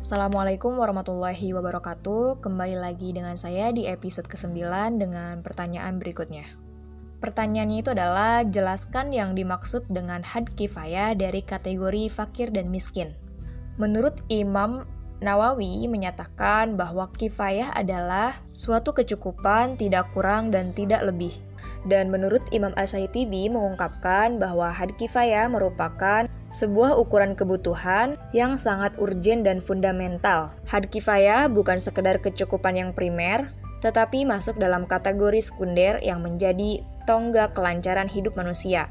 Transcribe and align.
Assalamualaikum 0.00 0.80
warahmatullahi 0.80 1.52
wabarakatuh. 1.52 2.40
Kembali 2.40 2.80
lagi 2.80 3.12
dengan 3.12 3.36
saya 3.36 3.68
di 3.76 3.84
episode 3.84 4.24
ke-9 4.32 4.56
dengan 4.96 5.44
pertanyaan 5.44 6.00
berikutnya. 6.00 6.48
Pertanyaannya 7.20 7.84
itu 7.84 7.92
adalah 7.92 8.40
jelaskan 8.48 9.12
yang 9.12 9.36
dimaksud 9.36 9.84
dengan 9.92 10.24
had 10.24 10.48
kifayah 10.56 11.12
dari 11.12 11.44
kategori 11.44 12.08
fakir 12.08 12.48
dan 12.48 12.72
miskin. 12.72 13.12
Menurut 13.76 14.24
Imam 14.32 14.88
Nawawi 15.24 15.88
menyatakan 15.88 16.76
bahwa 16.76 17.08
kifayah 17.16 17.72
adalah 17.72 18.36
suatu 18.52 18.92
kecukupan 18.92 19.80
tidak 19.80 20.12
kurang 20.12 20.52
dan 20.52 20.76
tidak 20.76 21.00
lebih. 21.08 21.32
Dan 21.88 22.12
menurut 22.12 22.44
Imam 22.52 22.76
Asyaitibi 22.76 23.48
mengungkapkan 23.48 24.36
bahwa 24.36 24.68
had 24.68 24.92
kifayah 25.00 25.48
merupakan 25.48 26.28
sebuah 26.52 27.00
ukuran 27.00 27.32
kebutuhan 27.32 28.20
yang 28.36 28.60
sangat 28.60 29.00
urgen 29.00 29.40
dan 29.40 29.64
fundamental. 29.64 30.52
Had 30.68 30.92
kifayah 30.92 31.48
bukan 31.48 31.80
sekedar 31.80 32.20
kecukupan 32.20 32.76
yang 32.76 32.90
primer, 32.92 33.48
tetapi 33.80 34.28
masuk 34.28 34.60
dalam 34.60 34.84
kategori 34.84 35.40
sekunder 35.40 35.96
yang 36.04 36.20
menjadi 36.20 36.84
tonggak 37.08 37.56
kelancaran 37.56 38.10
hidup 38.10 38.36
manusia. 38.36 38.90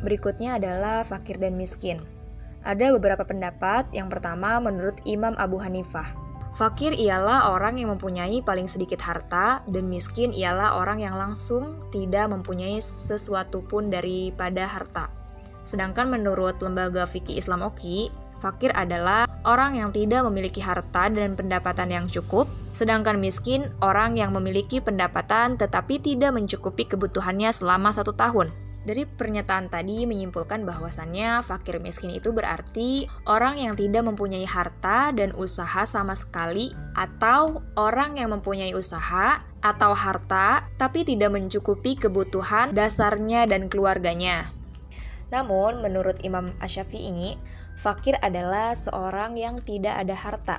Berikutnya 0.00 0.56
adalah 0.62 1.02
fakir 1.02 1.36
dan 1.42 1.58
miskin. 1.58 2.19
Ada 2.60 2.92
beberapa 2.96 3.24
pendapat. 3.24 3.88
Yang 3.92 4.18
pertama 4.18 4.60
menurut 4.60 5.00
Imam 5.08 5.32
Abu 5.40 5.56
Hanifah. 5.60 6.30
Fakir 6.50 6.90
ialah 6.98 7.54
orang 7.54 7.78
yang 7.78 7.94
mempunyai 7.94 8.42
paling 8.42 8.66
sedikit 8.66 8.98
harta, 9.06 9.62
dan 9.70 9.86
miskin 9.86 10.34
ialah 10.34 10.82
orang 10.82 10.98
yang 10.98 11.14
langsung 11.14 11.78
tidak 11.94 12.26
mempunyai 12.26 12.82
sesuatu 12.82 13.62
pun 13.62 13.86
daripada 13.86 14.66
harta. 14.66 15.06
Sedangkan 15.62 16.10
menurut 16.10 16.58
lembaga 16.58 17.06
fikih 17.06 17.38
Islam 17.38 17.62
Oki, 17.62 18.10
fakir 18.42 18.74
adalah 18.74 19.30
orang 19.46 19.78
yang 19.78 19.94
tidak 19.94 20.26
memiliki 20.26 20.58
harta 20.58 21.06
dan 21.06 21.38
pendapatan 21.38 21.86
yang 21.86 22.06
cukup, 22.10 22.50
sedangkan 22.74 23.22
miskin 23.22 23.70
orang 23.78 24.18
yang 24.18 24.34
memiliki 24.34 24.82
pendapatan 24.82 25.54
tetapi 25.54 26.02
tidak 26.02 26.34
mencukupi 26.34 26.82
kebutuhannya 26.82 27.54
selama 27.54 27.94
satu 27.94 28.10
tahun. 28.10 28.50
Dari 28.80 29.04
pernyataan 29.04 29.68
tadi 29.68 30.08
menyimpulkan 30.08 30.64
bahwasannya 30.64 31.44
fakir 31.44 31.76
miskin 31.84 32.16
itu 32.16 32.32
berarti 32.32 33.04
orang 33.28 33.60
yang 33.60 33.76
tidak 33.76 34.08
mempunyai 34.08 34.48
harta 34.48 35.12
dan 35.12 35.36
usaha 35.36 35.84
sama 35.84 36.16
sekali 36.16 36.72
atau 36.96 37.60
orang 37.76 38.16
yang 38.16 38.32
mempunyai 38.32 38.72
usaha 38.72 39.44
atau 39.60 39.92
harta 39.92 40.64
tapi 40.80 41.04
tidak 41.04 41.28
mencukupi 41.36 42.00
kebutuhan 42.00 42.72
dasarnya 42.72 43.44
dan 43.44 43.68
keluarganya. 43.68 44.48
Namun, 45.28 45.84
menurut 45.84 46.16
Imam 46.24 46.56
Asyafi'i, 46.58 47.36
fakir 47.76 48.16
adalah 48.24 48.72
seorang 48.72 49.36
yang 49.36 49.60
tidak 49.60 50.00
ada 50.00 50.16
harta 50.16 50.56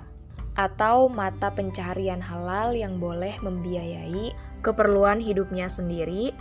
atau 0.55 1.09
mata 1.09 1.49
pencaharian 1.51 2.21
halal 2.21 2.75
yang 2.75 2.99
boleh 3.01 3.33
membiayai 3.41 4.35
keperluan 4.61 5.23
hidupnya 5.23 5.71
sendiri 5.71 6.35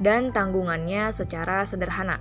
dan 0.00 0.34
tanggungannya 0.34 1.08
secara 1.12 1.64
sederhana. 1.64 2.20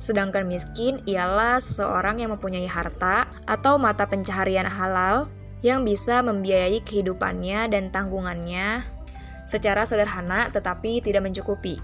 Sedangkan 0.00 0.48
miskin 0.48 1.04
ialah 1.04 1.60
seseorang 1.60 2.24
yang 2.24 2.32
mempunyai 2.32 2.64
harta 2.64 3.28
atau 3.44 3.76
mata 3.76 4.08
pencaharian 4.08 4.64
halal 4.64 5.28
yang 5.60 5.84
bisa 5.84 6.24
membiayai 6.24 6.80
kehidupannya 6.80 7.68
dan 7.68 7.92
tanggungannya 7.92 8.80
secara 9.44 9.84
sederhana 9.84 10.48
tetapi 10.48 11.04
tidak 11.04 11.28
mencukupi. 11.28 11.76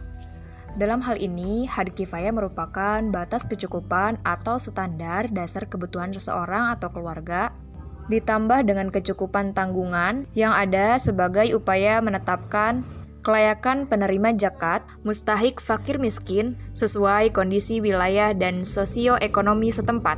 Dalam 0.77 1.01
hal 1.01 1.17
ini, 1.17 1.65
had 1.65 1.89
kifayah 1.97 2.37
merupakan 2.37 3.01
batas 3.09 3.49
kecukupan 3.49 4.21
atau 4.21 4.61
standar 4.61 5.25
dasar 5.33 5.65
kebutuhan 5.65 6.13
seseorang 6.13 6.69
atau 6.77 6.93
keluarga, 6.93 7.49
ditambah 8.13 8.61
dengan 8.69 8.93
kecukupan 8.93 9.57
tanggungan 9.57 10.29
yang 10.37 10.53
ada 10.53 11.01
sebagai 11.01 11.49
upaya 11.57 12.05
menetapkan 12.05 12.85
kelayakan 13.27 13.91
penerima 13.91 14.39
zakat, 14.39 14.87
mustahik 15.03 15.59
fakir 15.59 15.99
miskin, 15.99 16.55
sesuai 16.71 17.35
kondisi 17.35 17.83
wilayah 17.83 18.31
dan 18.31 18.63
sosioekonomi 18.63 19.75
setempat. 19.75 20.15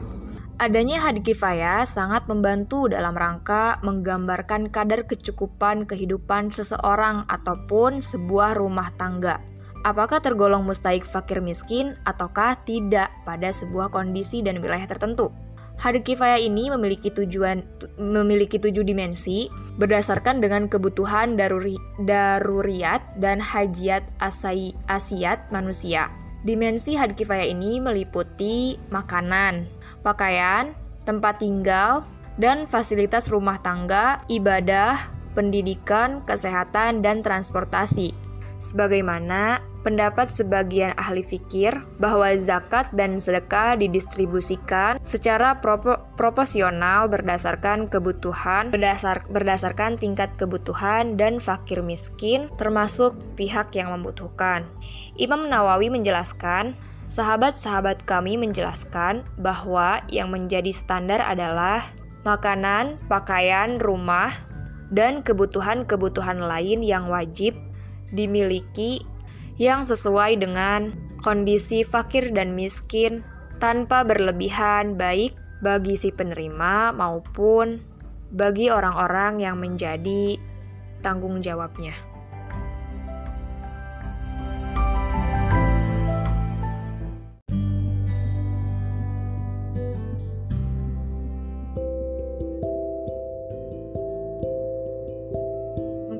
Adanya 0.60 1.00
had 1.00 1.24
kifayah 1.24 1.88
sangat 1.88 2.28
membantu 2.28 2.92
dalam 2.92 3.16
rangka 3.16 3.80
menggambarkan 3.80 4.68
kadar 4.68 5.08
kecukupan 5.08 5.88
kehidupan 5.88 6.52
seseorang 6.52 7.24
ataupun 7.32 8.04
sebuah 8.04 8.60
rumah 8.60 8.92
tangga 9.00 9.41
apakah 9.86 10.18
tergolong 10.18 10.66
mustahik 10.66 11.06
fakir 11.06 11.38
miskin 11.41 11.94
ataukah 12.02 12.58
tidak 12.66 13.14
pada 13.22 13.48
sebuah 13.48 13.88
kondisi 13.94 14.42
dan 14.42 14.58
wilayah 14.58 14.84
tertentu. 14.84 15.30
Hadith 15.78 16.11
kifayah 16.11 16.43
ini 16.43 16.75
memiliki 16.75 17.15
tujuan 17.15 17.62
memiliki 18.03 18.59
tujuh 18.59 18.83
dimensi 18.83 19.47
berdasarkan 19.78 20.43
dengan 20.43 20.66
kebutuhan 20.66 21.39
daruri, 21.39 21.78
daruriyat 22.03 23.22
dan 23.22 23.39
hajiat 23.39 24.03
asai, 24.19 24.75
asiat 24.91 25.47
manusia. 25.55 26.11
Dimensi 26.43 26.99
hadith 26.99 27.22
kifayah 27.22 27.47
ini 27.47 27.78
meliputi 27.78 28.75
makanan, 28.91 29.71
pakaian, 30.03 30.75
tempat 31.06 31.39
tinggal, 31.39 32.03
dan 32.43 32.66
fasilitas 32.66 33.31
rumah 33.31 33.62
tangga, 33.62 34.19
ibadah, 34.27 34.99
pendidikan, 35.39 36.27
kesehatan, 36.27 37.06
dan 37.06 37.22
transportasi 37.22 38.28
sebagaimana 38.58 39.62
pendapat 39.86 40.34
sebagian 40.34 40.92
ahli 40.98 41.22
fikir 41.22 41.72
bahwa 41.96 42.34
zakat 42.36 42.91
dan 42.92 43.16
sedekah 43.16 43.78
didistribusikan 43.78 44.98
secara 45.06 45.62
propo 45.62 45.96
proporsional 46.19 47.06
berdasarkan 47.08 47.86
kebutuhan 47.88 48.74
berdasar 48.74 49.24
berdasarkan 49.30 49.97
tingkat 49.97 50.34
kebutuhan 50.36 51.14
dan 51.14 51.38
fakir 51.38 51.80
miskin 51.80 52.50
termasuk 52.58 53.14
pihak 53.38 53.72
yang 53.72 53.94
membutuhkan. 53.94 54.66
Imam 55.16 55.47
Nawawi 55.47 55.88
menjelaskan 55.88 56.76
Sahabat-sahabat 57.08 58.04
kami 58.04 58.36
menjelaskan 58.36 59.24
bahwa 59.41 60.04
yang 60.12 60.28
menjadi 60.28 60.68
standar 60.76 61.24
adalah 61.24 61.88
makanan, 62.28 63.00
pakaian, 63.08 63.80
rumah, 63.80 64.28
dan 64.92 65.24
kebutuhan-kebutuhan 65.24 66.36
lain 66.44 66.84
yang 66.84 67.08
wajib 67.08 67.56
dimiliki 68.14 69.04
yang 69.58 69.84
sesuai 69.84 70.38
dengan 70.38 70.94
kondisi 71.20 71.82
fakir 71.82 72.30
dan 72.30 72.54
miskin 72.54 73.26
tanpa 73.58 74.06
berlebihan 74.06 74.94
baik 74.94 75.34
bagi 75.58 75.98
si 75.98 76.14
penerima 76.14 76.94
maupun 76.94 77.82
bagi 78.30 78.70
orang-orang 78.70 79.42
yang 79.42 79.58
menjadi 79.58 80.38
tanggung 81.02 81.42
jawabnya. 81.42 82.07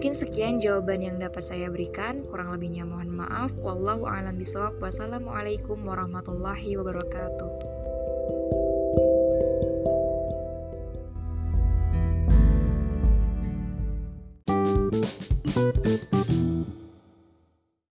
Mungkin 0.09 0.25
sekian 0.25 0.57
jawaban 0.57 1.05
yang 1.05 1.21
dapat 1.21 1.45
saya 1.45 1.69
berikan. 1.69 2.25
Kurang 2.25 2.49
lebihnya 2.57 2.89
mohon 2.89 3.13
maaf. 3.13 3.53
Wallahu 3.61 4.09
a'lam 4.09 4.41
bishawab. 4.41 4.81
Wassalamualaikum 4.81 5.77
warahmatullahi 5.85 6.81
wabarakatuh. 6.81 7.68